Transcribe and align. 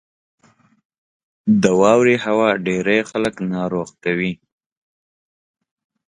•د 1.61 1.63
واورې 1.81 2.15
هوا 2.25 2.49
ډېری 2.65 2.99
خلک 3.09 3.35
ناروغ 3.53 3.89
کوي. 4.03 4.33